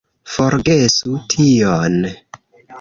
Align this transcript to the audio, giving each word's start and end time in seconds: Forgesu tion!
Forgesu 0.35 1.19
tion! 1.35 2.03